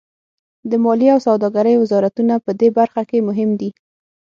[0.69, 3.69] د مالیې او سوداګرۍ وزارتونه پدې برخه کې مهم دي